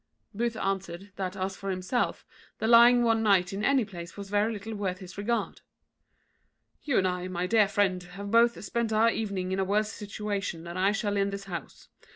Booth 0.33 0.55
answered, 0.57 1.11
that 1.17 1.35
as 1.35 1.55
for 1.55 1.69
himself, 1.69 2.25
the 2.57 2.65
lying 2.65 3.03
one 3.03 3.21
night 3.21 3.53
in 3.53 3.63
any 3.63 3.85
place 3.85 4.17
was 4.17 4.31
very 4.31 4.51
little 4.51 4.73
worth 4.73 4.97
his 4.97 5.15
regard. 5.15 5.61
"You 6.81 6.97
and 6.97 7.07
I, 7.07 7.27
my 7.27 7.45
dear 7.45 7.67
friend, 7.67 8.01
have 8.01 8.31
both 8.31 8.63
spent 8.65 8.91
our 8.91 9.11
evening 9.11 9.51
in 9.51 9.59
a 9.59 9.63
worse 9.63 9.91
situation 9.93 10.63
than 10.63 10.75
I 10.75 10.91
shall 10.91 11.17
in 11.17 11.29
this 11.29 11.43
house. 11.43 11.87